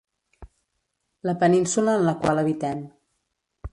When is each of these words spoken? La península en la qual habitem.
La 1.29 1.35
península 1.43 1.95
en 1.99 2.07
la 2.07 2.17
qual 2.25 2.43
habitem. 2.45 2.81